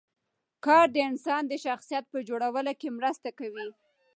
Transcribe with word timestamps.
کار 0.65 0.87
د 0.95 0.97
انسان 1.09 1.41
د 1.47 1.53
شخصیت 1.65 2.05
په 2.13 2.19
جوړولو 2.27 2.73
کې 2.79 2.95
مرسته 2.97 3.29
کوي 3.39 3.67